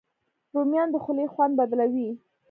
[0.55, 2.09] رومیان د خولې خوند بدلوي